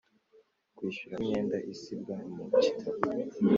[0.75, 2.99] Kwishyura imyenda isibwa mu gitabo